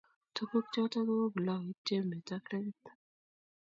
Tuguk 0.33 0.65
chotok 0.73 1.05
kou 1.07 1.31
plauit 1.35 1.77
jembet 1.87 2.29
ak 2.35 2.45
rekit 2.51 2.83